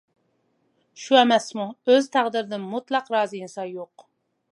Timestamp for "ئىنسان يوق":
3.45-4.07